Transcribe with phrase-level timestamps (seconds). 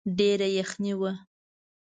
[0.17, 1.11] ډېره يخني وه.